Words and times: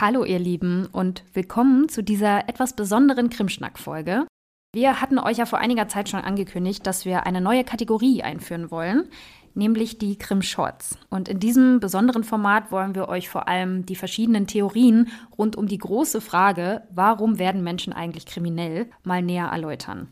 Hallo 0.00 0.24
ihr 0.24 0.40
Lieben 0.40 0.86
und 0.86 1.22
willkommen 1.34 1.88
zu 1.88 2.02
dieser 2.02 2.48
etwas 2.48 2.74
besonderen 2.74 3.30
Krimschnack-Folge. 3.30 4.26
Wir 4.74 5.00
hatten 5.00 5.20
euch 5.20 5.36
ja 5.36 5.46
vor 5.46 5.60
einiger 5.60 5.86
Zeit 5.86 6.08
schon 6.08 6.18
angekündigt, 6.18 6.84
dass 6.84 7.04
wir 7.04 7.26
eine 7.26 7.40
neue 7.40 7.62
Kategorie 7.62 8.20
einführen 8.24 8.72
wollen, 8.72 9.08
nämlich 9.54 9.98
die 9.98 10.18
Krim-Shorts. 10.18 10.98
Und 11.10 11.28
in 11.28 11.38
diesem 11.38 11.78
besonderen 11.78 12.24
Format 12.24 12.72
wollen 12.72 12.96
wir 12.96 13.08
euch 13.08 13.28
vor 13.28 13.46
allem 13.46 13.86
die 13.86 13.94
verschiedenen 13.94 14.48
Theorien 14.48 15.12
rund 15.38 15.54
um 15.54 15.68
die 15.68 15.78
große 15.78 16.20
Frage, 16.20 16.82
warum 16.90 17.38
werden 17.38 17.62
Menschen 17.62 17.92
eigentlich 17.92 18.26
kriminell, 18.26 18.90
mal 19.04 19.22
näher 19.22 19.46
erläutern. 19.46 20.08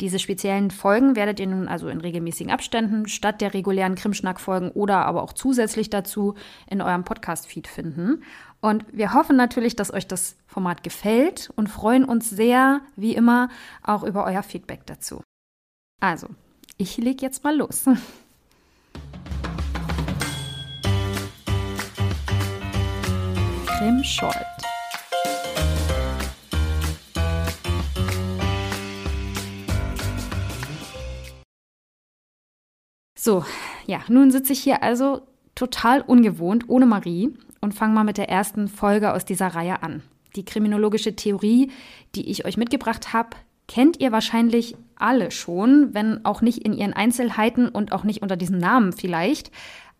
Diese 0.00 0.18
speziellen 0.18 0.72
Folgen 0.72 1.14
werdet 1.14 1.38
ihr 1.38 1.46
nun 1.46 1.68
also 1.68 1.88
in 1.88 2.00
regelmäßigen 2.00 2.52
Abständen 2.52 3.06
statt 3.06 3.40
der 3.40 3.54
regulären 3.54 3.94
Krimschnack-Folgen 3.94 4.70
oder 4.72 5.06
aber 5.06 5.22
auch 5.22 5.32
zusätzlich 5.32 5.88
dazu 5.88 6.34
in 6.68 6.80
eurem 6.80 7.04
Podcast-Feed 7.04 7.68
finden. 7.68 8.24
Und 8.60 8.84
wir 8.92 9.14
hoffen 9.14 9.36
natürlich, 9.36 9.76
dass 9.76 9.92
euch 9.92 10.08
das 10.08 10.36
Format 10.46 10.82
gefällt 10.82 11.50
und 11.54 11.68
freuen 11.68 12.04
uns 12.04 12.28
sehr, 12.28 12.80
wie 12.96 13.14
immer, 13.14 13.50
auch 13.84 14.02
über 14.02 14.24
euer 14.24 14.42
Feedback 14.42 14.84
dazu. 14.86 15.22
Also, 16.00 16.26
ich 16.76 16.96
leg 16.96 17.22
jetzt 17.22 17.44
mal 17.44 17.56
los. 17.56 17.84
Krim 23.66 24.02
Short. 24.02 24.73
So, 33.24 33.42
ja, 33.86 34.00
nun 34.08 34.30
sitze 34.30 34.52
ich 34.52 34.62
hier 34.62 34.82
also 34.82 35.22
total 35.54 36.02
ungewohnt 36.02 36.68
ohne 36.68 36.84
Marie 36.84 37.32
und 37.62 37.72
fange 37.72 37.94
mal 37.94 38.04
mit 38.04 38.18
der 38.18 38.28
ersten 38.28 38.68
Folge 38.68 39.14
aus 39.14 39.24
dieser 39.24 39.46
Reihe 39.46 39.82
an. 39.82 40.02
Die 40.36 40.44
kriminologische 40.44 41.16
Theorie, 41.16 41.70
die 42.14 42.30
ich 42.30 42.44
euch 42.44 42.58
mitgebracht 42.58 43.14
habe, 43.14 43.30
kennt 43.66 43.98
ihr 43.98 44.12
wahrscheinlich 44.12 44.76
alle 44.96 45.30
schon, 45.30 45.94
wenn 45.94 46.22
auch 46.26 46.42
nicht 46.42 46.66
in 46.66 46.74
ihren 46.74 46.92
Einzelheiten 46.92 47.66
und 47.70 47.92
auch 47.92 48.04
nicht 48.04 48.20
unter 48.20 48.36
diesem 48.36 48.58
Namen 48.58 48.92
vielleicht, 48.92 49.50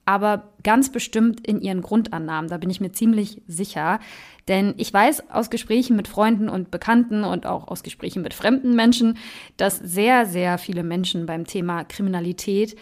aber 0.05 0.53
ganz 0.62 0.92
bestimmt 0.92 1.47
in 1.47 1.62
ihren 1.62 1.81
Grundannahmen, 1.81 2.50
da 2.50 2.59
bin 2.59 2.69
ich 2.69 2.83
mir 2.83 2.92
ziemlich 2.92 3.41
sicher. 3.47 4.00
Denn 4.48 4.75
ich 4.77 4.92
weiß 4.92 5.31
aus 5.31 5.48
Gesprächen 5.48 5.97
mit 5.97 6.09
Freunden 6.09 6.50
und 6.50 6.70
Bekannten 6.70 7.25
und 7.25 7.47
auch 7.47 7.69
aus 7.69 7.83
Gesprächen 7.83 8.20
mit 8.20 8.34
fremden 8.34 8.77
Menschen, 8.77 9.16
dass 9.56 9.78
sehr, 9.78 10.27
sehr 10.27 10.59
viele 10.59 10.83
Menschen 10.83 11.25
beim 11.25 11.47
Thema 11.47 11.84
Kriminalität 11.84 12.77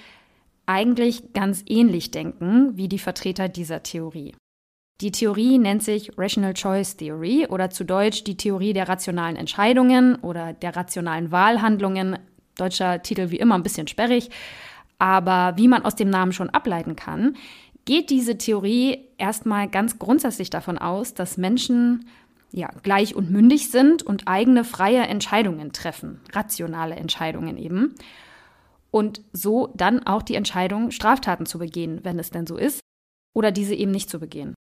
eigentlich 0.67 1.33
ganz 1.33 1.65
ähnlich 1.67 2.11
denken 2.11 2.77
wie 2.77 2.89
die 2.89 2.99
Vertreter 2.99 3.49
dieser 3.49 3.83
Theorie. 3.83 4.35
Die 5.01 5.11
Theorie 5.11 5.59
nennt 5.59 5.83
sich 5.83 6.17
Rational 6.17 6.55
Choice 6.55 6.97
Theory 6.97 7.47
oder 7.49 7.71
zu 7.71 7.85
Deutsch 7.85 8.23
die 8.25 8.37
Theorie 8.37 8.73
der 8.73 8.89
rationalen 8.89 9.37
Entscheidungen 9.37 10.15
oder 10.17 10.53
der 10.53 10.77
rationalen 10.77 11.33
Wahlhandlungen. 11.33 12.19
Deutscher 12.57 13.03
Titel 13.03 13.31
wie 13.31 13.39
immer 13.39 13.57
ein 13.57 13.65
bisschen 13.65 13.89
sperrig, 13.89 14.31
aber 14.99 15.55
wie 15.57 15.67
man 15.69 15.85
aus 15.85 15.97
dem 15.97 16.11
Namen 16.11 16.33
schon 16.33 16.51
ableiten 16.51 16.95
kann, 16.95 17.37
geht 17.85 18.11
diese 18.11 18.39
Theorie 18.39 19.09
erstmal 19.19 19.69
ganz 19.69 19.99
grundsätzlich 19.99 20.51
davon 20.51 20.79
aus, 20.79 21.15
dass 21.15 21.37
Menschen 21.37 22.07
ja, 22.53 22.69
gleich 22.83 23.17
und 23.17 23.31
mündig 23.31 23.71
sind 23.71 24.03
und 24.03 24.29
eigene 24.29 24.63
freie 24.63 25.03
Entscheidungen 25.03 25.73
treffen, 25.73 26.21
rationale 26.33 26.95
Entscheidungen 26.95 27.57
eben. 27.57 27.95
Und 28.93 29.23
so 29.33 29.73
dann 29.75 30.07
auch 30.07 30.23
die 30.23 30.35
Entscheidung, 30.37 30.91
Straftaten 30.91 31.47
zu 31.47 31.59
begehen, 31.59 32.01
wenn 32.05 32.19
es 32.19 32.31
denn 32.31 32.47
so 32.47 32.57
ist, 32.57 32.81
oder 33.35 33.51
diese 33.51 33.75
eben 33.75 33.91
nicht 33.91 34.11
zu 34.11 34.21
begehen. 34.21 34.55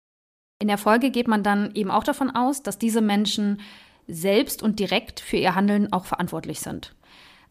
In 0.60 0.68
der 0.68 0.78
Folge 0.78 1.10
geht 1.10 1.26
man 1.26 1.42
dann 1.42 1.74
eben 1.74 1.90
auch 1.90 2.04
davon 2.04 2.30
aus, 2.30 2.62
dass 2.62 2.78
diese 2.78 3.00
Menschen 3.00 3.60
selbst 4.06 4.62
und 4.62 4.78
direkt 4.78 5.20
für 5.20 5.36
ihr 5.36 5.54
Handeln 5.54 5.92
auch 5.92 6.04
verantwortlich 6.04 6.60
sind. 6.60 6.94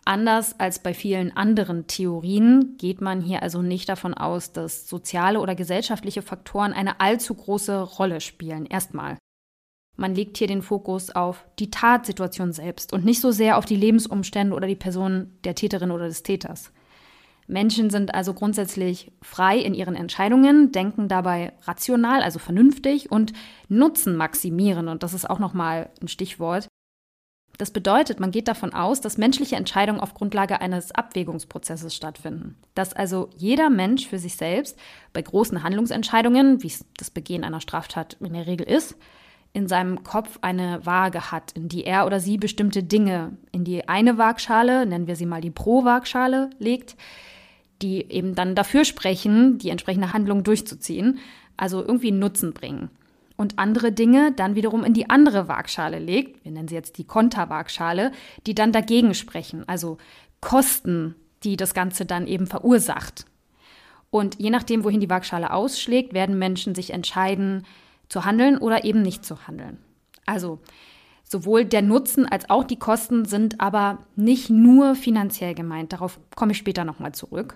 Anders 0.06 0.60
als 0.60 0.80
bei 0.80 0.94
vielen 0.94 1.36
anderen 1.36 1.88
Theorien 1.88 2.78
geht 2.78 3.02
man 3.02 3.22
hier 3.22 3.44
also 3.44 3.62
nicht 3.62 3.90
davon 3.90 4.14
aus, 4.14 4.54
dass 4.54 4.88
soziale 4.88 5.40
oder 5.40 5.56
gesellschaftliche 5.56 6.22
Faktoren 6.22 6.74
eine 6.74 7.00
allzu 7.00 7.34
große 7.34 7.82
Rolle 7.82 8.22
spielen. 8.22 8.66
Erstmal. 8.66 9.18
Man 9.98 10.16
legt 10.16 10.38
hier 10.38 10.48
den 10.48 10.62
Fokus 10.62 11.10
auf 11.10 11.46
die 11.60 11.72
Tatsituation 11.72 12.54
selbst 12.54 12.94
und 12.94 13.04
nicht 13.04 13.20
so 13.20 13.32
sehr 13.32 13.58
auf 13.58 13.66
die 13.66 13.76
Lebensumstände 13.76 14.56
oder 14.56 14.66
die 14.66 14.78
Person 14.78 15.38
der 15.44 15.56
Täterin 15.56 15.92
oder 15.92 16.08
des 16.08 16.24
Täters. 16.24 16.72
Menschen 17.50 17.90
sind 17.90 18.14
also 18.14 18.34
grundsätzlich 18.34 19.12
frei 19.22 19.58
in 19.58 19.74
ihren 19.74 19.96
Entscheidungen, 19.96 20.72
denken 20.72 21.08
dabei 21.08 21.54
rational, 21.64 22.22
also 22.22 22.38
vernünftig 22.38 23.12
und 23.12 23.34
nutzen 23.68 24.16
maximieren. 24.16 24.88
Und 24.88 25.04
das 25.04 25.14
ist 25.14 25.30
auch 25.30 25.40
nochmal 25.40 25.90
ein 26.02 26.08
Stichwort. 26.08 26.68
Das 27.58 27.72
bedeutet, 27.72 28.20
man 28.20 28.32
geht 28.32 28.48
davon 28.48 28.74
aus, 28.74 29.02
dass 29.02 29.18
menschliche 29.18 29.58
Entscheidungen 29.58 30.00
auf 30.00 30.14
Grundlage 30.14 30.62
eines 30.62 30.94
Abwägungsprozesses 30.94 31.94
stattfinden. 31.94 32.56
Dass 32.76 32.94
also 32.94 33.30
jeder 33.36 33.70
Mensch 33.70 34.08
für 34.08 34.20
sich 34.20 34.36
selbst 34.38 34.80
bei 35.12 35.22
großen 35.22 35.62
Handlungsentscheidungen, 35.62 36.64
wie 36.64 36.68
es 36.68 36.86
das 36.98 37.10
Begehen 37.10 37.44
einer 37.44 37.60
Straftat 37.60 38.16
in 38.22 38.34
der 38.34 38.48
Regel 38.48 38.66
ist, 38.66 38.96
in 39.52 39.68
seinem 39.68 40.04
Kopf 40.04 40.38
eine 40.42 40.86
Waage 40.86 41.32
hat, 41.32 41.52
in 41.54 41.68
die 41.68 41.84
er 41.84 42.06
oder 42.06 42.20
sie 42.20 42.38
bestimmte 42.38 42.84
Dinge 42.84 43.38
in 43.52 43.64
die 43.64 43.90
eine 43.90 44.18
Waagschale, 44.18 44.86
nennen 44.86 45.08
wir 45.08 45.16
sie 45.16 45.26
mal 45.26 45.42
die 45.42 45.50
Pro-Waagschale, 45.50 46.52
legt, 46.60 46.96
die 47.82 48.12
eben 48.12 48.36
dann 48.36 48.56
dafür 48.56 48.86
sprechen, 48.86 49.58
die 49.58 49.70
entsprechende 49.70 50.14
Handlung 50.14 50.44
durchzuziehen, 50.44 51.20
also 51.58 51.82
irgendwie 51.82 52.12
Nutzen 52.12 52.54
bringen. 52.54 52.90
Und 53.38 53.58
andere 53.58 53.92
Dinge 53.92 54.34
dann 54.34 54.56
wiederum 54.56 54.84
in 54.84 54.94
die 54.94 55.10
andere 55.10 55.48
Waagschale 55.48 55.98
legt, 56.00 56.44
wir 56.44 56.52
nennen 56.52 56.68
sie 56.68 56.76
jetzt 56.76 56.98
die 56.98 57.06
Konterwaagschale, 57.06 58.12
die 58.46 58.54
dann 58.54 58.74
dagegen 58.74 59.14
sprechen, 59.14 59.64
also 59.68 59.98
Kosten, 60.42 61.16
die 61.44 61.56
das 61.56 61.74
Ganze 61.74 62.06
dann 62.06 62.28
eben 62.28 62.48
verursacht. 62.48 63.26
Und 64.10 64.40
je 64.40 64.50
nachdem, 64.50 64.84
wohin 64.84 65.00
die 65.00 65.10
Waagschale 65.10 65.54
ausschlägt, 65.54 66.14
werden 66.14 66.38
Menschen 66.38 66.76
sich 66.76 66.92
entscheiden, 66.92 67.66
zu 68.10 68.26
handeln 68.26 68.58
oder 68.58 68.84
eben 68.84 69.02
nicht 69.02 69.24
zu 69.24 69.48
handeln. 69.48 69.78
Also 70.26 70.60
sowohl 71.24 71.64
der 71.64 71.82
Nutzen 71.82 72.26
als 72.26 72.50
auch 72.50 72.64
die 72.64 72.80
Kosten 72.80 73.26
sind 73.26 73.62
aber 73.62 74.00
nicht 74.16 74.50
nur 74.50 74.96
finanziell 74.96 75.54
gemeint. 75.54 75.94
Darauf 75.94 76.20
komme 76.36 76.52
ich 76.52 76.58
später 76.58 76.86
nochmal 76.86 77.14
zurück. 77.14 77.56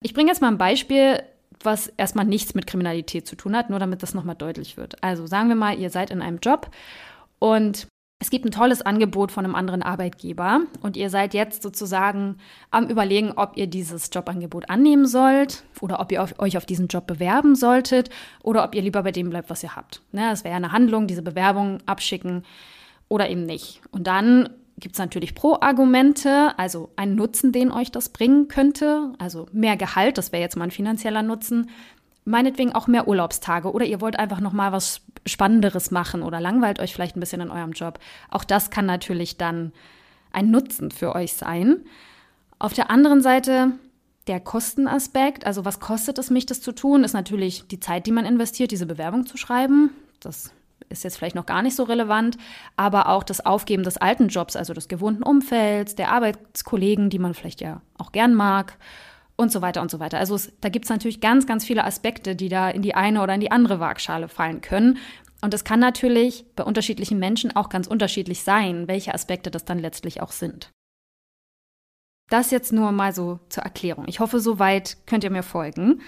Ich 0.00 0.14
bringe 0.14 0.30
jetzt 0.30 0.40
mal 0.40 0.48
ein 0.48 0.58
Beispiel, 0.58 1.22
was 1.62 1.88
erstmal 1.96 2.24
nichts 2.24 2.54
mit 2.54 2.66
Kriminalität 2.66 3.26
zu 3.26 3.36
tun 3.36 3.56
hat, 3.56 3.70
nur 3.70 3.78
damit 3.78 4.02
das 4.02 4.14
nochmal 4.14 4.36
deutlich 4.36 4.76
wird. 4.76 5.02
Also 5.02 5.26
sagen 5.26 5.48
wir 5.48 5.56
mal, 5.56 5.78
ihr 5.78 5.90
seid 5.90 6.10
in 6.10 6.22
einem 6.22 6.38
Job 6.38 6.70
und 7.38 7.88
es 8.20 8.30
gibt 8.30 8.44
ein 8.44 8.50
tolles 8.50 8.82
Angebot 8.82 9.30
von 9.30 9.44
einem 9.44 9.54
anderen 9.54 9.82
Arbeitgeber 9.82 10.62
und 10.82 10.96
ihr 10.96 11.08
seid 11.08 11.34
jetzt 11.34 11.62
sozusagen 11.62 12.38
am 12.70 12.88
Überlegen, 12.88 13.32
ob 13.36 13.56
ihr 13.56 13.68
dieses 13.68 14.10
Jobangebot 14.12 14.68
annehmen 14.68 15.06
sollt 15.06 15.62
oder 15.80 16.00
ob 16.00 16.10
ihr 16.10 16.22
auf, 16.22 16.36
euch 16.38 16.56
auf 16.56 16.66
diesen 16.66 16.88
Job 16.88 17.06
bewerben 17.06 17.54
solltet 17.54 18.10
oder 18.42 18.64
ob 18.64 18.74
ihr 18.74 18.82
lieber 18.82 19.04
bei 19.04 19.12
dem 19.12 19.30
bleibt, 19.30 19.50
was 19.50 19.62
ihr 19.62 19.76
habt. 19.76 20.02
Ne, 20.10 20.28
das 20.30 20.42
wäre 20.42 20.56
eine 20.56 20.72
Handlung, 20.72 21.06
diese 21.06 21.22
Bewerbung 21.22 21.78
abschicken 21.86 22.44
oder 23.08 23.30
eben 23.30 23.44
nicht. 23.44 23.82
Und 23.92 24.08
dann 24.08 24.48
gibt 24.78 24.94
es 24.94 24.98
natürlich 24.98 25.34
Pro-Argumente, 25.34 26.56
also 26.58 26.90
einen 26.96 27.14
Nutzen, 27.14 27.52
den 27.52 27.72
euch 27.72 27.90
das 27.90 28.10
bringen 28.10 28.48
könnte. 28.48 29.12
Also 29.18 29.46
mehr 29.52 29.76
Gehalt, 29.76 30.18
das 30.18 30.32
wäre 30.32 30.42
jetzt 30.42 30.56
mal 30.56 30.64
ein 30.64 30.70
finanzieller 30.70 31.22
Nutzen. 31.22 31.70
Meinetwegen 32.24 32.72
auch 32.74 32.86
mehr 32.86 33.08
Urlaubstage 33.08 33.72
oder 33.72 33.86
ihr 33.86 34.00
wollt 34.00 34.18
einfach 34.18 34.40
noch 34.40 34.52
mal 34.52 34.72
was 34.72 35.00
Spannenderes 35.26 35.90
machen 35.90 36.22
oder 36.22 36.40
langweilt 36.40 36.78
euch 36.78 36.92
vielleicht 36.92 37.16
ein 37.16 37.20
bisschen 37.20 37.40
in 37.40 37.50
eurem 37.50 37.72
Job. 37.72 37.98
Auch 38.30 38.44
das 38.44 38.70
kann 38.70 38.86
natürlich 38.86 39.36
dann 39.36 39.72
ein 40.32 40.50
Nutzen 40.50 40.90
für 40.90 41.14
euch 41.14 41.32
sein. 41.32 41.84
Auf 42.58 42.74
der 42.74 42.90
anderen 42.90 43.22
Seite 43.22 43.72
der 44.26 44.40
Kostenaspekt, 44.40 45.46
also 45.46 45.64
was 45.64 45.80
kostet 45.80 46.18
es 46.18 46.28
mich, 46.30 46.44
das 46.44 46.60
zu 46.60 46.72
tun, 46.72 47.02
ist 47.02 47.14
natürlich 47.14 47.66
die 47.66 47.80
Zeit, 47.80 48.06
die 48.06 48.12
man 48.12 48.26
investiert, 48.26 48.70
diese 48.70 48.86
Bewerbung 48.86 49.26
zu 49.26 49.38
schreiben. 49.38 49.90
Das 50.20 50.52
ist 50.88 51.04
jetzt 51.04 51.16
vielleicht 51.16 51.36
noch 51.36 51.46
gar 51.46 51.62
nicht 51.62 51.76
so 51.76 51.84
relevant, 51.84 52.36
aber 52.76 53.08
auch 53.08 53.22
das 53.22 53.44
Aufgeben 53.44 53.82
des 53.82 53.96
alten 53.96 54.28
Jobs, 54.28 54.56
also 54.56 54.74
des 54.74 54.88
gewohnten 54.88 55.22
Umfelds, 55.22 55.94
der 55.94 56.10
Arbeitskollegen, 56.12 57.10
die 57.10 57.18
man 57.18 57.34
vielleicht 57.34 57.60
ja 57.60 57.82
auch 57.98 58.12
gern 58.12 58.34
mag 58.34 58.76
und 59.36 59.52
so 59.52 59.62
weiter 59.62 59.82
und 59.82 59.90
so 59.90 60.00
weiter. 60.00 60.18
Also 60.18 60.34
es, 60.34 60.52
da 60.60 60.68
gibt 60.68 60.86
es 60.86 60.90
natürlich 60.90 61.20
ganz, 61.20 61.46
ganz 61.46 61.64
viele 61.64 61.84
Aspekte, 61.84 62.34
die 62.34 62.48
da 62.48 62.68
in 62.68 62.82
die 62.82 62.94
eine 62.94 63.22
oder 63.22 63.34
in 63.34 63.40
die 63.40 63.52
andere 63.52 63.80
Waagschale 63.80 64.28
fallen 64.28 64.60
können. 64.60 64.98
Und 65.40 65.54
es 65.54 65.62
kann 65.62 65.78
natürlich 65.78 66.44
bei 66.56 66.64
unterschiedlichen 66.64 67.18
Menschen 67.18 67.54
auch 67.54 67.68
ganz 67.68 67.86
unterschiedlich 67.86 68.42
sein, 68.42 68.88
welche 68.88 69.14
Aspekte 69.14 69.50
das 69.50 69.64
dann 69.64 69.78
letztlich 69.78 70.20
auch 70.20 70.32
sind. 70.32 70.72
Das 72.28 72.50
jetzt 72.50 72.72
nur 72.72 72.92
mal 72.92 73.14
so 73.14 73.38
zur 73.48 73.62
Erklärung. 73.62 74.04
Ich 74.08 74.20
hoffe, 74.20 74.40
soweit 74.40 74.98
könnt 75.06 75.24
ihr 75.24 75.30
mir 75.30 75.42
folgen. 75.44 76.02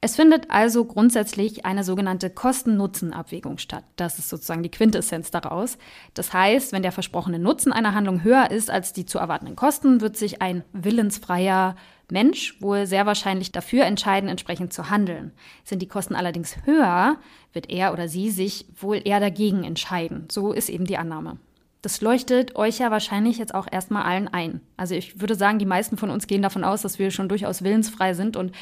Es 0.00 0.16
findet 0.16 0.50
also 0.50 0.84
grundsätzlich 0.84 1.64
eine 1.64 1.82
sogenannte 1.82 2.28
Kosten-Nutzen-Abwägung 2.28 3.58
statt. 3.58 3.84
Das 3.96 4.18
ist 4.18 4.28
sozusagen 4.28 4.62
die 4.62 4.70
Quintessenz 4.70 5.30
daraus. 5.30 5.78
Das 6.14 6.32
heißt, 6.32 6.72
wenn 6.72 6.82
der 6.82 6.92
versprochene 6.92 7.38
Nutzen 7.38 7.72
einer 7.72 7.94
Handlung 7.94 8.22
höher 8.22 8.50
ist 8.50 8.70
als 8.70 8.92
die 8.92 9.06
zu 9.06 9.18
erwartenden 9.18 9.56
Kosten, 9.56 10.00
wird 10.00 10.16
sich 10.16 10.42
ein 10.42 10.64
willensfreier 10.72 11.76
Mensch 12.10 12.60
wohl 12.60 12.86
sehr 12.86 13.06
wahrscheinlich 13.06 13.52
dafür 13.52 13.84
entscheiden, 13.84 14.28
entsprechend 14.28 14.72
zu 14.72 14.90
handeln. 14.90 15.32
Sind 15.64 15.80
die 15.80 15.88
Kosten 15.88 16.14
allerdings 16.14 16.56
höher, 16.64 17.16
wird 17.52 17.70
er 17.70 17.92
oder 17.92 18.08
sie 18.08 18.30
sich 18.30 18.66
wohl 18.78 19.00
eher 19.02 19.18
dagegen 19.18 19.64
entscheiden. 19.64 20.28
So 20.30 20.52
ist 20.52 20.68
eben 20.68 20.84
die 20.84 20.98
Annahme. 20.98 21.38
Das 21.82 22.00
leuchtet 22.00 22.56
euch 22.56 22.78
ja 22.78 22.90
wahrscheinlich 22.90 23.38
jetzt 23.38 23.54
auch 23.54 23.66
erstmal 23.70 24.04
allen 24.04 24.28
ein. 24.28 24.60
Also 24.76 24.94
ich 24.94 25.20
würde 25.20 25.34
sagen, 25.34 25.58
die 25.58 25.66
meisten 25.66 25.96
von 25.96 26.10
uns 26.10 26.26
gehen 26.26 26.42
davon 26.42 26.64
aus, 26.64 26.82
dass 26.82 26.98
wir 26.98 27.10
schon 27.10 27.28
durchaus 27.28 27.62
willensfrei 27.62 28.14
sind 28.14 28.36
und 28.36 28.52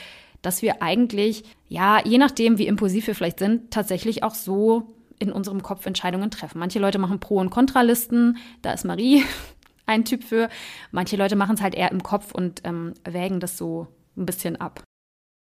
dass 0.45 0.63
wir 0.63 0.83
eigentlich, 0.83 1.45
ja, 1.69 2.05
je 2.05 2.19
nachdem, 2.19 2.59
wie 2.59 2.67
impulsiv 2.67 3.07
wir 3.07 3.15
vielleicht 3.15 3.39
sind, 3.39 3.71
tatsächlich 3.71 4.23
auch 4.23 4.35
so 4.35 4.95
in 5.19 5.33
unserem 5.33 5.63
Kopf 5.63 5.87
Entscheidungen 5.87 6.31
treffen. 6.31 6.59
Manche 6.59 6.79
Leute 6.79 6.99
machen 6.99 7.21
Pro- 7.21 7.39
und 7.39 7.51
Kontralisten, 7.51 8.37
da 8.63 8.73
ist 8.73 8.85
Marie 8.85 9.25
ein 9.87 10.05
Typ 10.05 10.23
für. 10.23 10.49
Manche 10.91 11.17
Leute 11.17 11.37
machen 11.37 11.55
es 11.55 11.63
halt 11.63 11.75
eher 11.75 11.93
im 11.93 12.03
Kopf 12.03 12.33
und 12.33 12.61
ähm, 12.65 12.95
wägen 13.05 13.41
das 13.41 13.57
so 13.57 13.87
ein 14.17 14.27
bisschen 14.27 14.61
ab. 14.61 14.83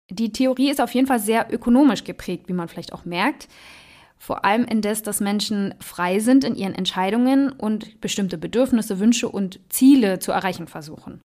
Die 0.10 0.32
Theorie 0.32 0.70
ist 0.70 0.82
auf 0.82 0.94
jeden 0.94 1.08
Fall 1.08 1.20
sehr 1.20 1.54
ökonomisch 1.54 2.04
geprägt, 2.04 2.48
wie 2.48 2.54
man 2.54 2.70
vielleicht 2.70 2.94
auch 2.94 3.06
merkt. 3.06 3.48
Vor 4.18 4.46
allem 4.46 4.66
indes, 4.66 5.04
dass 5.04 5.20
Menschen 5.20 5.76
frei 5.80 6.20
sind 6.20 6.44
in 6.44 6.56
ihren 6.56 6.74
Entscheidungen 6.74 7.52
und 7.52 8.02
bestimmte 8.02 8.38
Bedürfnisse, 8.38 9.00
Wünsche 9.00 9.30
und 9.30 9.60
Ziele 9.70 10.18
zu 10.20 10.32
erreichen 10.32 10.68
versuchen. 10.68 11.22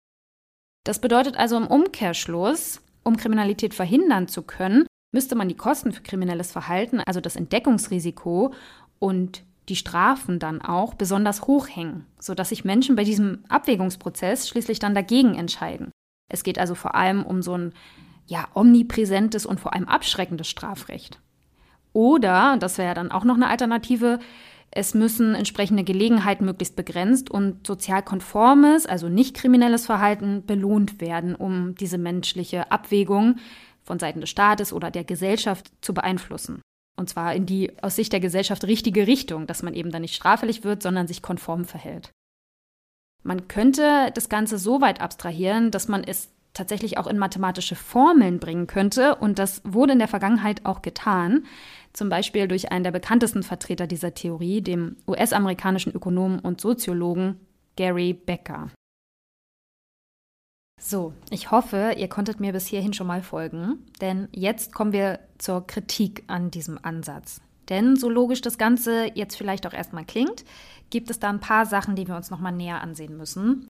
Das 0.84 1.00
bedeutet 1.00 1.36
also 1.36 1.56
im 1.58 1.66
Umkehrschluss, 1.66 2.80
um 3.02 3.16
Kriminalität 3.16 3.74
verhindern 3.74 4.28
zu 4.28 4.42
können, 4.42 4.86
müsste 5.12 5.34
man 5.34 5.48
die 5.48 5.56
Kosten 5.56 5.92
für 5.92 6.02
kriminelles 6.02 6.52
Verhalten, 6.52 7.00
also 7.00 7.20
das 7.20 7.36
Entdeckungsrisiko 7.36 8.52
und 8.98 9.44
die 9.68 9.76
Strafen 9.76 10.38
dann 10.38 10.62
auch 10.62 10.94
besonders 10.94 11.46
hoch 11.46 11.68
hängen, 11.68 12.06
sodass 12.18 12.50
sich 12.50 12.64
Menschen 12.64 12.96
bei 12.96 13.04
diesem 13.04 13.44
Abwägungsprozess 13.48 14.48
schließlich 14.48 14.78
dann 14.78 14.94
dagegen 14.94 15.34
entscheiden. 15.34 15.90
Es 16.30 16.42
geht 16.42 16.58
also 16.58 16.74
vor 16.74 16.94
allem 16.94 17.24
um 17.24 17.42
so 17.42 17.56
ein 17.56 17.72
ja, 18.26 18.48
omnipräsentes 18.54 19.46
und 19.46 19.60
vor 19.60 19.74
allem 19.74 19.88
abschreckendes 19.88 20.48
Strafrecht. 20.48 21.20
Oder, 21.92 22.56
das 22.58 22.78
wäre 22.78 22.88
ja 22.88 22.94
dann 22.94 23.10
auch 23.10 23.24
noch 23.24 23.36
eine 23.36 23.48
Alternative, 23.48 24.18
es 24.70 24.94
müssen 24.94 25.34
entsprechende 25.34 25.84
Gelegenheiten 25.84 26.44
möglichst 26.44 26.76
begrenzt 26.76 27.30
und 27.30 27.66
sozial 27.66 28.02
konformes, 28.02 28.86
also 28.86 29.08
nicht 29.08 29.34
kriminelles 29.34 29.86
Verhalten 29.86 30.44
belohnt 30.44 31.00
werden, 31.00 31.34
um 31.34 31.74
diese 31.74 31.98
menschliche 31.98 32.70
Abwägung 32.70 33.36
von 33.82 33.98
Seiten 33.98 34.20
des 34.20 34.30
Staates 34.30 34.72
oder 34.72 34.90
der 34.90 35.04
Gesellschaft 35.04 35.70
zu 35.80 35.94
beeinflussen. 35.94 36.60
Und 36.96 37.08
zwar 37.08 37.34
in 37.34 37.46
die 37.46 37.72
aus 37.82 37.96
Sicht 37.96 38.12
der 38.12 38.20
Gesellschaft 38.20 38.64
richtige 38.64 39.06
Richtung, 39.06 39.46
dass 39.46 39.62
man 39.62 39.72
eben 39.72 39.90
dann 39.90 40.02
nicht 40.02 40.14
straffällig 40.14 40.64
wird, 40.64 40.82
sondern 40.82 41.06
sich 41.06 41.22
konform 41.22 41.64
verhält. 41.64 42.10
Man 43.22 43.48
könnte 43.48 44.10
das 44.14 44.28
Ganze 44.28 44.58
so 44.58 44.80
weit 44.80 45.00
abstrahieren, 45.00 45.70
dass 45.70 45.88
man 45.88 46.04
es 46.04 46.30
tatsächlich 46.54 46.98
auch 46.98 47.06
in 47.06 47.18
mathematische 47.18 47.76
Formeln 47.76 48.40
bringen 48.40 48.66
könnte. 48.66 49.14
Und 49.14 49.38
das 49.38 49.62
wurde 49.64 49.92
in 49.92 49.98
der 49.98 50.08
Vergangenheit 50.08 50.66
auch 50.66 50.82
getan. 50.82 51.44
Zum 51.92 52.08
Beispiel 52.08 52.48
durch 52.48 52.70
einen 52.70 52.84
der 52.84 52.92
bekanntesten 52.92 53.42
Vertreter 53.42 53.86
dieser 53.86 54.14
Theorie, 54.14 54.60
dem 54.60 54.96
US-amerikanischen 55.06 55.92
Ökonomen 55.92 56.38
und 56.38 56.60
Soziologen 56.60 57.40
Gary 57.76 58.12
Becker. 58.12 58.70
So, 60.80 61.12
ich 61.30 61.50
hoffe, 61.50 61.94
ihr 61.96 62.08
konntet 62.08 62.38
mir 62.38 62.52
bis 62.52 62.66
hierhin 62.66 62.92
schon 62.92 63.08
mal 63.08 63.22
folgen, 63.22 63.84
denn 64.00 64.28
jetzt 64.32 64.72
kommen 64.72 64.92
wir 64.92 65.18
zur 65.38 65.66
Kritik 65.66 66.22
an 66.28 66.50
diesem 66.52 66.78
Ansatz. 66.82 67.40
Denn 67.68 67.96
so 67.96 68.08
logisch 68.08 68.40
das 68.40 68.58
Ganze 68.58 69.10
jetzt 69.14 69.36
vielleicht 69.36 69.66
auch 69.66 69.72
erstmal 69.72 70.04
klingt, 70.04 70.44
gibt 70.90 71.10
es 71.10 71.18
da 71.18 71.28
ein 71.28 71.40
paar 71.40 71.66
Sachen, 71.66 71.96
die 71.96 72.06
wir 72.06 72.16
uns 72.16 72.30
nochmal 72.30 72.52
näher 72.52 72.80
ansehen 72.80 73.16
müssen. 73.16 73.68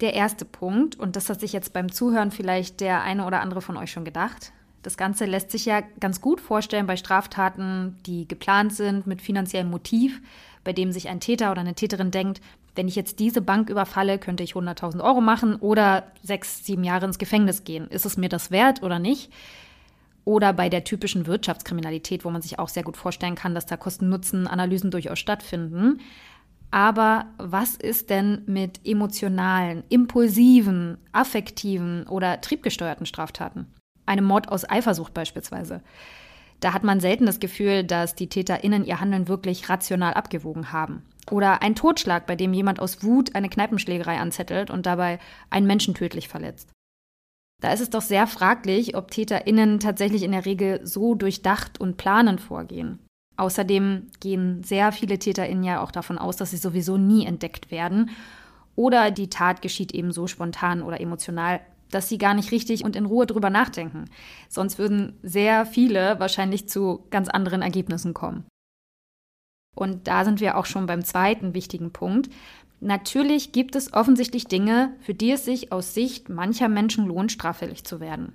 Der 0.00 0.14
erste 0.14 0.44
Punkt, 0.44 0.96
und 0.96 1.16
das 1.16 1.30
hat 1.30 1.40
sich 1.40 1.52
jetzt 1.52 1.72
beim 1.72 1.90
Zuhören 1.90 2.30
vielleicht 2.30 2.80
der 2.80 3.02
eine 3.02 3.26
oder 3.26 3.40
andere 3.40 3.62
von 3.62 3.76
euch 3.76 3.90
schon 3.90 4.04
gedacht, 4.04 4.52
das 4.84 4.96
Ganze 4.96 5.24
lässt 5.24 5.50
sich 5.50 5.64
ja 5.64 5.82
ganz 5.98 6.20
gut 6.20 6.40
vorstellen 6.40 6.86
bei 6.86 6.96
Straftaten, 6.96 7.96
die 8.06 8.28
geplant 8.28 8.74
sind 8.74 9.06
mit 9.06 9.22
finanziellem 9.22 9.70
Motiv, 9.70 10.20
bei 10.62 10.72
dem 10.72 10.92
sich 10.92 11.08
ein 11.08 11.20
Täter 11.20 11.50
oder 11.50 11.62
eine 11.62 11.74
Täterin 11.74 12.10
denkt, 12.10 12.40
wenn 12.74 12.88
ich 12.88 12.96
jetzt 12.96 13.18
diese 13.18 13.40
Bank 13.40 13.70
überfalle, 13.70 14.18
könnte 14.18 14.42
ich 14.42 14.52
100.000 14.52 15.02
Euro 15.02 15.20
machen 15.20 15.56
oder 15.56 16.12
sechs, 16.22 16.64
sieben 16.64 16.84
Jahre 16.84 17.06
ins 17.06 17.18
Gefängnis 17.18 17.64
gehen. 17.64 17.88
Ist 17.88 18.04
es 18.04 18.16
mir 18.16 18.28
das 18.28 18.50
wert 18.50 18.82
oder 18.82 18.98
nicht? 18.98 19.32
Oder 20.24 20.52
bei 20.52 20.68
der 20.68 20.84
typischen 20.84 21.26
Wirtschaftskriminalität, 21.26 22.24
wo 22.24 22.30
man 22.30 22.42
sich 22.42 22.58
auch 22.58 22.68
sehr 22.68 22.82
gut 22.82 22.96
vorstellen 22.96 23.36
kann, 23.36 23.54
dass 23.54 23.66
da 23.66 23.76
Kosten-Nutzen-Analysen 23.76 24.90
durchaus 24.90 25.18
stattfinden. 25.18 26.00
Aber 26.70 27.26
was 27.38 27.76
ist 27.76 28.10
denn 28.10 28.42
mit 28.46 28.80
emotionalen, 28.84 29.84
impulsiven, 29.88 30.98
affektiven 31.12 32.06
oder 32.08 32.40
triebgesteuerten 32.40 33.06
Straftaten? 33.06 33.66
Einem 34.06 34.24
Mord 34.24 34.48
aus 34.48 34.68
Eifersucht 34.68 35.14
beispielsweise. 35.14 35.82
Da 36.60 36.72
hat 36.72 36.84
man 36.84 37.00
selten 37.00 37.26
das 37.26 37.40
Gefühl, 37.40 37.84
dass 37.84 38.14
die 38.14 38.28
TäterInnen 38.28 38.84
ihr 38.84 39.00
Handeln 39.00 39.28
wirklich 39.28 39.68
rational 39.68 40.14
abgewogen 40.14 40.72
haben. 40.72 41.02
Oder 41.30 41.62
ein 41.62 41.74
Totschlag, 41.74 42.26
bei 42.26 42.36
dem 42.36 42.52
jemand 42.52 42.80
aus 42.80 43.02
Wut 43.02 43.34
eine 43.34 43.48
Kneipenschlägerei 43.48 44.18
anzettelt 44.18 44.70
und 44.70 44.86
dabei 44.86 45.18
einen 45.50 45.66
Menschen 45.66 45.94
tödlich 45.94 46.28
verletzt. 46.28 46.70
Da 47.62 47.72
ist 47.72 47.80
es 47.80 47.90
doch 47.90 48.02
sehr 48.02 48.26
fraglich, 48.26 48.96
ob 48.96 49.10
TäterInnen 49.10 49.80
tatsächlich 49.80 50.22
in 50.22 50.32
der 50.32 50.44
Regel 50.44 50.86
so 50.86 51.14
durchdacht 51.14 51.80
und 51.80 51.96
planend 51.96 52.40
vorgehen. 52.40 52.98
Außerdem 53.36 54.08
gehen 54.20 54.62
sehr 54.62 54.92
viele 54.92 55.18
TäterInnen 55.18 55.64
ja 55.64 55.82
auch 55.82 55.90
davon 55.90 56.18
aus, 56.18 56.36
dass 56.36 56.50
sie 56.50 56.56
sowieso 56.56 56.98
nie 56.98 57.26
entdeckt 57.26 57.70
werden. 57.70 58.10
Oder 58.76 59.10
die 59.10 59.30
Tat 59.30 59.62
geschieht 59.62 59.92
eben 59.92 60.12
so 60.12 60.26
spontan 60.26 60.82
oder 60.82 61.00
emotional, 61.00 61.60
dass 61.90 62.08
sie 62.08 62.18
gar 62.18 62.34
nicht 62.34 62.52
richtig 62.52 62.84
und 62.84 62.96
in 62.96 63.06
Ruhe 63.06 63.26
drüber 63.26 63.50
nachdenken. 63.50 64.06
Sonst 64.48 64.78
würden 64.78 65.18
sehr 65.22 65.66
viele 65.66 66.18
wahrscheinlich 66.18 66.68
zu 66.68 67.06
ganz 67.10 67.28
anderen 67.28 67.62
Ergebnissen 67.62 68.14
kommen. 68.14 68.44
Und 69.74 70.06
da 70.06 70.24
sind 70.24 70.40
wir 70.40 70.56
auch 70.56 70.66
schon 70.66 70.86
beim 70.86 71.04
zweiten 71.04 71.54
wichtigen 71.54 71.92
Punkt. 71.92 72.30
Natürlich 72.80 73.52
gibt 73.52 73.76
es 73.76 73.92
offensichtlich 73.92 74.46
Dinge, 74.46 74.94
für 75.00 75.14
die 75.14 75.32
es 75.32 75.44
sich 75.44 75.72
aus 75.72 75.94
Sicht 75.94 76.28
mancher 76.28 76.68
Menschen 76.68 77.06
lohnt, 77.06 77.32
straffällig 77.32 77.84
zu 77.84 78.00
werden. 78.00 78.34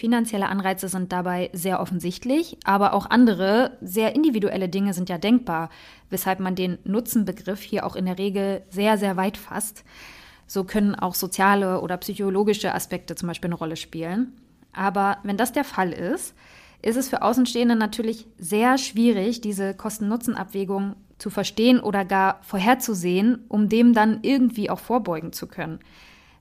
Finanzielle 0.00 0.48
Anreize 0.48 0.88
sind 0.88 1.12
dabei 1.12 1.50
sehr 1.52 1.80
offensichtlich, 1.80 2.56
aber 2.64 2.94
auch 2.94 3.10
andere, 3.10 3.76
sehr 3.82 4.14
individuelle 4.14 4.68
Dinge 4.68 4.94
sind 4.94 5.08
ja 5.08 5.18
denkbar, 5.18 5.68
weshalb 6.08 6.40
man 6.40 6.54
den 6.54 6.78
Nutzenbegriff 6.84 7.60
hier 7.60 7.84
auch 7.84 7.96
in 7.96 8.06
der 8.06 8.16
Regel 8.18 8.62
sehr, 8.70 8.96
sehr 8.98 9.16
weit 9.16 9.36
fasst. 9.36 9.84
So 10.50 10.64
können 10.64 10.96
auch 10.96 11.14
soziale 11.14 11.80
oder 11.80 11.96
psychologische 11.98 12.74
Aspekte 12.74 13.14
zum 13.14 13.28
Beispiel 13.28 13.46
eine 13.46 13.54
Rolle 13.54 13.76
spielen. 13.76 14.32
Aber 14.72 15.18
wenn 15.22 15.36
das 15.36 15.52
der 15.52 15.62
Fall 15.62 15.92
ist, 15.92 16.34
ist 16.82 16.96
es 16.96 17.08
für 17.08 17.22
Außenstehende 17.22 17.76
natürlich 17.76 18.26
sehr 18.36 18.76
schwierig, 18.76 19.40
diese 19.40 19.74
Kosten-Nutzen-Abwägung 19.74 20.96
zu 21.18 21.30
verstehen 21.30 21.78
oder 21.78 22.04
gar 22.04 22.40
vorherzusehen, 22.42 23.44
um 23.46 23.68
dem 23.68 23.94
dann 23.94 24.18
irgendwie 24.22 24.70
auch 24.70 24.80
vorbeugen 24.80 25.32
zu 25.32 25.46
können. 25.46 25.78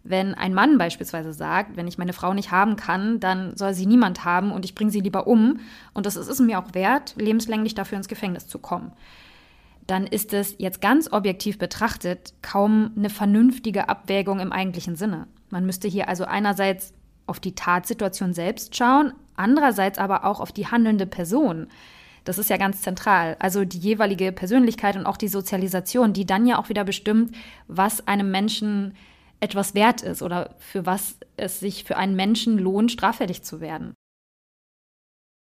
Wenn 0.03 0.33
ein 0.33 0.55
Mann 0.55 0.79
beispielsweise 0.79 1.31
sagt, 1.31 1.77
wenn 1.77 1.87
ich 1.87 1.99
meine 1.99 2.13
Frau 2.13 2.33
nicht 2.33 2.49
haben 2.49 2.77
kann, 2.77 3.19
dann 3.19 3.55
soll 3.57 3.75
sie 3.75 3.85
niemand 3.85 4.25
haben 4.25 4.51
und 4.51 4.65
ich 4.65 4.73
bringe 4.73 4.89
sie 4.89 5.01
lieber 5.01 5.27
um 5.27 5.59
und 5.93 6.07
das 6.07 6.15
ist 6.15 6.29
es 6.29 6.39
mir 6.39 6.57
auch 6.57 6.73
wert, 6.73 7.13
lebenslänglich 7.19 7.75
dafür 7.75 7.99
ins 7.99 8.07
Gefängnis 8.07 8.47
zu 8.47 8.57
kommen, 8.57 8.91
dann 9.89 10.05
ist 10.05 10.33
es 10.33 10.55
jetzt 10.59 10.81
ganz 10.81 11.11
objektiv 11.11 11.57
betrachtet 11.57 12.33
kaum 12.41 12.91
eine 12.95 13.09
vernünftige 13.09 13.89
Abwägung 13.89 14.39
im 14.39 14.51
eigentlichen 14.51 14.95
Sinne. 14.95 15.27
Man 15.49 15.65
müsste 15.65 15.87
hier 15.87 16.07
also 16.07 16.25
einerseits 16.25 16.93
auf 17.25 17.39
die 17.39 17.55
Tatsituation 17.55 18.33
selbst 18.33 18.75
schauen, 18.75 19.13
andererseits 19.35 19.97
aber 19.97 20.25
auch 20.25 20.39
auf 20.39 20.51
die 20.51 20.67
handelnde 20.67 21.05
Person. 21.05 21.67
Das 22.23 22.37
ist 22.37 22.49
ja 22.49 22.57
ganz 22.57 22.81
zentral. 22.81 23.35
Also 23.39 23.65
die 23.65 23.79
jeweilige 23.79 24.31
Persönlichkeit 24.31 24.95
und 24.95 25.05
auch 25.05 25.17
die 25.17 25.27
Sozialisation, 25.27 26.13
die 26.13 26.25
dann 26.25 26.45
ja 26.45 26.59
auch 26.59 26.69
wieder 26.69 26.83
bestimmt, 26.83 27.35
was 27.67 28.07
einem 28.07 28.29
Menschen 28.29 28.95
etwas 29.39 29.73
wert 29.73 30.01
ist 30.01 30.21
oder 30.21 30.55
für 30.59 30.85
was 30.85 31.17
es 31.37 31.59
sich 31.59 31.85
für 31.85 31.97
einen 31.97 32.15
Menschen 32.15 32.57
lohnt, 32.57 32.91
straffällig 32.91 33.43
zu 33.43 33.61
werden. 33.61 33.93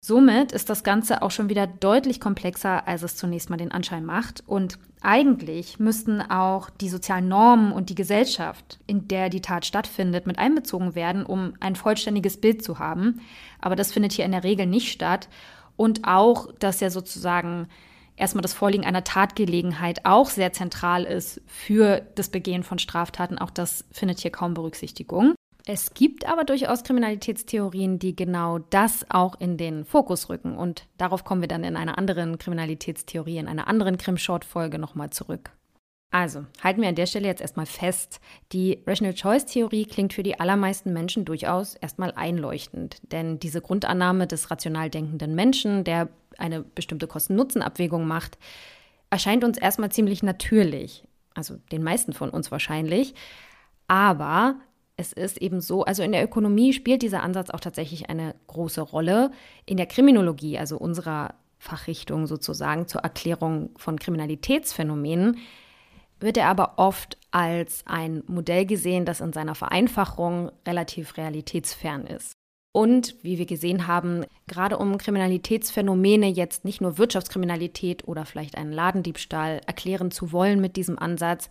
Somit 0.03 0.51
ist 0.51 0.67
das 0.71 0.83
Ganze 0.83 1.21
auch 1.21 1.29
schon 1.29 1.47
wieder 1.47 1.67
deutlich 1.67 2.19
komplexer, 2.19 2.87
als 2.87 3.03
es 3.03 3.17
zunächst 3.17 3.51
mal 3.51 3.57
den 3.57 3.71
Anschein 3.71 4.03
macht. 4.03 4.43
Und 4.47 4.79
eigentlich 5.01 5.77
müssten 5.77 6.21
auch 6.21 6.71
die 6.71 6.89
sozialen 6.89 7.27
Normen 7.27 7.71
und 7.71 7.91
die 7.91 7.95
Gesellschaft, 7.95 8.79
in 8.87 9.07
der 9.07 9.29
die 9.29 9.41
Tat 9.41 9.63
stattfindet, 9.63 10.25
mit 10.25 10.39
einbezogen 10.39 10.95
werden, 10.95 11.23
um 11.23 11.53
ein 11.59 11.75
vollständiges 11.75 12.41
Bild 12.41 12.63
zu 12.63 12.79
haben. 12.79 13.21
Aber 13.59 13.75
das 13.75 13.91
findet 13.91 14.11
hier 14.11 14.25
in 14.25 14.31
der 14.31 14.43
Regel 14.43 14.65
nicht 14.65 14.91
statt. 14.91 15.29
Und 15.77 16.07
auch, 16.07 16.51
dass 16.57 16.79
ja 16.79 16.89
sozusagen 16.89 17.67
erstmal 18.15 18.41
das 18.41 18.53
Vorliegen 18.53 18.85
einer 18.85 19.03
Tatgelegenheit 19.03 20.05
auch 20.05 20.31
sehr 20.31 20.51
zentral 20.51 21.03
ist 21.03 21.41
für 21.45 22.01
das 22.15 22.29
Begehen 22.29 22.63
von 22.63 22.79
Straftaten. 22.79 23.37
Auch 23.37 23.51
das 23.51 23.85
findet 23.91 24.19
hier 24.19 24.31
kaum 24.31 24.55
Berücksichtigung. 24.55 25.35
Es 25.65 25.93
gibt 25.93 26.27
aber 26.27 26.43
durchaus 26.43 26.83
Kriminalitätstheorien, 26.83 27.99
die 27.99 28.15
genau 28.15 28.59
das 28.59 29.05
auch 29.09 29.39
in 29.39 29.57
den 29.57 29.85
Fokus 29.85 30.29
rücken. 30.29 30.57
Und 30.57 30.87
darauf 30.97 31.23
kommen 31.23 31.41
wir 31.41 31.47
dann 31.47 31.63
in 31.63 31.75
einer 31.75 31.97
anderen 31.97 32.37
Kriminalitätstheorie, 32.39 33.37
in 33.37 33.47
einer 33.47 33.67
anderen 33.67 33.97
Krim-Short-Folge 33.97 34.79
nochmal 34.79 35.11
zurück. 35.11 35.51
Also, 36.13 36.45
halten 36.61 36.81
wir 36.81 36.89
an 36.89 36.95
der 36.95 37.05
Stelle 37.05 37.27
jetzt 37.27 37.41
erstmal 37.41 37.65
fest. 37.65 38.19
Die 38.51 38.83
Rational 38.85 39.13
Choice 39.13 39.45
Theorie 39.45 39.85
klingt 39.85 40.13
für 40.13 40.23
die 40.23 40.39
allermeisten 40.39 40.91
Menschen 40.91 41.23
durchaus 41.23 41.75
erstmal 41.75 42.11
einleuchtend. 42.11 42.97
Denn 43.11 43.39
diese 43.39 43.61
Grundannahme 43.61 44.27
des 44.27 44.51
rational 44.51 44.89
denkenden 44.89 45.35
Menschen, 45.35 45.85
der 45.85 46.09
eine 46.37 46.61
bestimmte 46.63 47.07
Kosten-Nutzen-Abwägung 47.07 48.05
macht, 48.07 48.37
erscheint 49.09 49.45
uns 49.45 49.57
erstmal 49.57 49.91
ziemlich 49.91 50.21
natürlich. 50.21 51.05
Also 51.33 51.55
den 51.71 51.81
meisten 51.83 52.11
von 52.11 52.29
uns 52.29 52.51
wahrscheinlich. 52.51 53.13
Aber 53.87 54.55
es 55.01 55.11
ist 55.13 55.37
eben 55.39 55.59
so, 55.59 55.83
also 55.83 56.03
in 56.03 56.11
der 56.11 56.23
Ökonomie 56.23 56.71
spielt 56.71 57.01
dieser 57.01 57.23
Ansatz 57.23 57.49
auch 57.49 57.59
tatsächlich 57.59 58.09
eine 58.09 58.35
große 58.47 58.81
Rolle. 58.81 59.31
In 59.65 59.77
der 59.77 59.87
Kriminologie, 59.87 60.57
also 60.57 60.77
unserer 60.77 61.33
Fachrichtung 61.57 62.27
sozusagen 62.27 62.87
zur 62.87 63.01
Erklärung 63.01 63.71
von 63.75 63.99
Kriminalitätsphänomenen, 63.99 65.37
wird 66.19 66.37
er 66.37 66.47
aber 66.47 66.73
oft 66.77 67.17
als 67.31 67.83
ein 67.85 68.23
Modell 68.27 68.65
gesehen, 68.65 69.05
das 69.05 69.21
in 69.21 69.33
seiner 69.33 69.55
Vereinfachung 69.55 70.51
relativ 70.65 71.17
realitätsfern 71.17 72.05
ist. 72.05 72.33
Und 72.73 73.15
wie 73.21 73.37
wir 73.37 73.45
gesehen 73.45 73.87
haben, 73.87 74.23
gerade 74.47 74.77
um 74.77 74.97
Kriminalitätsphänomene 74.97 76.27
jetzt 76.27 76.63
nicht 76.63 76.79
nur 76.79 76.97
Wirtschaftskriminalität 76.97 78.07
oder 78.07 78.25
vielleicht 78.25 78.55
einen 78.55 78.71
Ladendiebstahl 78.71 79.61
erklären 79.65 80.09
zu 80.11 80.31
wollen 80.31 80.61
mit 80.61 80.77
diesem 80.77 80.97
Ansatz, 80.97 81.49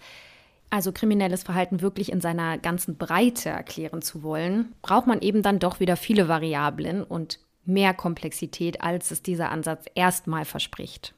also 0.71 0.93
kriminelles 0.93 1.43
Verhalten 1.43 1.83
wirklich 1.83 2.11
in 2.13 2.21
seiner 2.21 2.57
ganzen 2.59 2.97
Breite 2.97 3.51
erklären 3.51 4.03
zu 4.03 4.23
wollen, 4.23 4.73
braucht 4.83 5.07
man 5.07 5.21
eben 5.21 5.43
dann 5.43 5.59
doch 5.59 5.81
wieder 5.81 5.97
viele 5.97 6.29
Variablen 6.29 7.03
und 7.03 7.41
mehr 7.65 7.93
Komplexität, 7.93 8.81
als 8.81 9.11
es 9.11 9.23
dieser 9.23 9.51
Ansatz 9.51 9.85
erstmal 9.95 10.45
verspricht. 10.45 11.15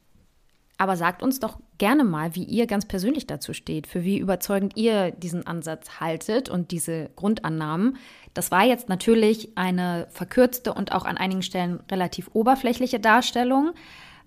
Aber 0.78 0.96
sagt 0.96 1.22
uns 1.22 1.38
doch 1.38 1.60
gerne 1.78 2.02
mal, 2.02 2.34
wie 2.34 2.42
ihr 2.42 2.66
ganz 2.66 2.86
persönlich 2.86 3.26
dazu 3.26 3.52
steht, 3.52 3.86
für 3.86 4.02
wie 4.02 4.18
überzeugend 4.18 4.76
ihr 4.76 5.12
diesen 5.12 5.46
Ansatz 5.46 6.00
haltet 6.00 6.48
und 6.48 6.72
diese 6.72 7.10
Grundannahmen. 7.14 7.98
Das 8.34 8.50
war 8.50 8.64
jetzt 8.64 8.88
natürlich 8.88 9.56
eine 9.56 10.08
verkürzte 10.10 10.74
und 10.74 10.92
auch 10.92 11.04
an 11.04 11.18
einigen 11.18 11.42
Stellen 11.42 11.80
relativ 11.90 12.30
oberflächliche 12.32 12.98
Darstellung. 12.98 13.74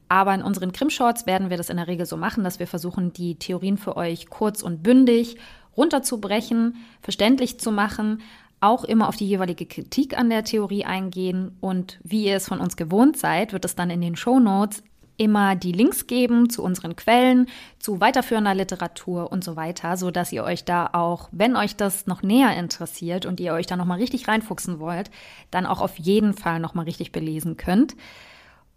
Aber 0.08 0.34
in 0.34 0.44
unseren 0.44 0.72
Krim-Shorts 0.72 1.26
werden 1.26 1.50
wir 1.50 1.58
das 1.58 1.70
in 1.70 1.78
der 1.78 1.88
Regel 1.88 2.06
so 2.06 2.18
machen, 2.18 2.44
dass 2.44 2.60
wir 2.60 2.68
versuchen, 2.68 3.12
die 3.14 3.36
Theorien 3.36 3.78
für 3.78 3.98
euch 3.98 4.28
kurz 4.30 4.62
und 4.62 4.84
bündig 4.84 5.38
runterzubrechen, 5.76 6.76
verständlich 7.02 7.60
zu 7.60 7.72
machen, 7.72 8.22
auch 8.62 8.84
immer 8.84 9.10
auf 9.10 9.18
die 9.18 9.28
jeweilige 9.28 9.66
Kritik 9.66 10.18
an 10.18 10.30
der 10.30 10.44
Theorie 10.44 10.86
eingehen 10.86 11.58
und 11.60 12.00
wie 12.04 12.26
ihr 12.26 12.38
es 12.38 12.48
von 12.48 12.60
uns 12.60 12.78
gewohnt 12.78 13.18
seid, 13.18 13.54
wird 13.54 13.66
es 13.66 13.76
dann 13.76 13.90
in 13.90 14.02
den 14.02 14.16
Show 14.16 14.40
Notes 14.40 14.82
immer 15.18 15.56
die 15.56 15.72
Links 15.72 16.08
geben 16.08 16.50
zu 16.50 16.62
unseren 16.64 16.96
Quellen, 16.96 17.48
zu 17.80 18.02
weiterführender 18.02 18.54
Literatur 18.54 19.32
und 19.32 19.44
so 19.44 19.56
weiter, 19.56 19.98
so 19.98 20.12
dass 20.12 20.32
ihr 20.32 20.44
euch 20.44 20.66
da 20.66 20.90
auch, 20.92 21.30
wenn 21.32 21.56
euch 21.56 21.76
das 21.76 22.06
noch 22.06 22.22
näher 22.22 22.56
interessiert 22.58 23.26
und 23.26 23.40
ihr 23.40 23.54
euch 23.54 23.66
da 23.66 23.78
noch 23.78 23.86
mal 23.86 24.00
richtig 24.00 24.28
reinfuchsen 24.28 24.80
wollt, 24.80 25.12
dann 25.52 25.66
auch 25.66 25.82
auf 25.82 25.98
jeden 25.98 26.34
Fall 26.34 26.60
noch 26.60 26.74
mal 26.74 26.84
richtig 26.84 27.12
belesen 27.12 27.56
könnt. 27.56 27.96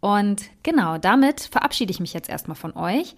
Und 0.00 0.44
genau, 0.62 0.98
damit 0.98 1.40
verabschiede 1.40 1.90
ich 1.90 2.00
mich 2.00 2.12
jetzt 2.12 2.28
erstmal 2.28 2.56
von 2.56 2.76
euch. 2.76 3.16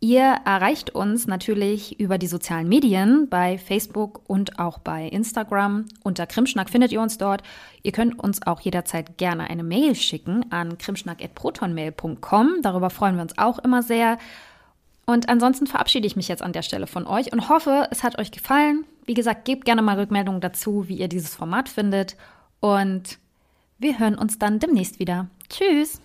Ihr 0.00 0.22
erreicht 0.44 0.90
uns 0.90 1.26
natürlich 1.26 1.98
über 1.98 2.18
die 2.18 2.28
sozialen 2.28 2.68
Medien 2.68 3.28
bei 3.28 3.58
Facebook 3.58 4.20
und 4.28 4.60
auch 4.60 4.78
bei 4.78 5.08
Instagram. 5.08 5.86
Unter 6.04 6.26
Krimschnack 6.26 6.70
findet 6.70 6.92
ihr 6.92 7.00
uns 7.00 7.18
dort. 7.18 7.42
Ihr 7.82 7.90
könnt 7.90 8.16
uns 8.16 8.46
auch 8.46 8.60
jederzeit 8.60 9.18
gerne 9.18 9.50
eine 9.50 9.64
Mail 9.64 9.96
schicken 9.96 10.52
an 10.52 10.78
krimschnack.protonmail.com. 10.78 12.62
Darüber 12.62 12.90
freuen 12.90 13.16
wir 13.16 13.22
uns 13.22 13.38
auch 13.38 13.58
immer 13.58 13.82
sehr. 13.82 14.18
Und 15.04 15.28
ansonsten 15.28 15.66
verabschiede 15.66 16.06
ich 16.06 16.14
mich 16.14 16.28
jetzt 16.28 16.42
an 16.42 16.52
der 16.52 16.62
Stelle 16.62 16.86
von 16.86 17.06
euch 17.06 17.32
und 17.32 17.48
hoffe, 17.48 17.88
es 17.90 18.04
hat 18.04 18.18
euch 18.18 18.30
gefallen. 18.30 18.84
Wie 19.04 19.14
gesagt, 19.14 19.46
gebt 19.46 19.64
gerne 19.64 19.82
mal 19.82 19.98
Rückmeldungen 19.98 20.40
dazu, 20.40 20.86
wie 20.86 20.98
ihr 20.98 21.08
dieses 21.08 21.34
Format 21.34 21.68
findet. 21.68 22.16
Und 22.60 23.18
wir 23.78 23.98
hören 23.98 24.16
uns 24.16 24.38
dann 24.38 24.60
demnächst 24.60 25.00
wieder. 25.00 25.26
Tschüss! 25.48 26.00